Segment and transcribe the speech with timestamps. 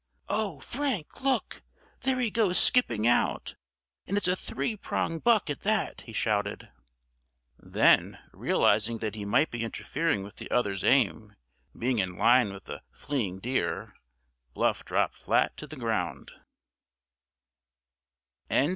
[0.29, 0.59] "Oh!
[0.61, 1.21] Frank!
[1.21, 1.61] look,
[1.99, 3.53] there he goes skipping out;
[4.07, 6.71] and it's a three pronged buck, at that!" he shouted.
[7.59, 11.35] Then, realizing that he might be interfering with the other's aim,
[11.77, 13.93] being in line with the fleeing deer,
[14.55, 16.31] Bluff dropped flat to the ground.